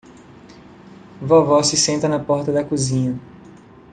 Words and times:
Vovó 1.21 1.63
se 1.63 1.77
senta 1.77 2.09
na 2.09 2.17
porta 2.19 2.51
da 2.51 2.63
cozinha 2.63 3.19